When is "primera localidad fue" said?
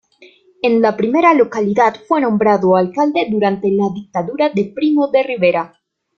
0.97-2.21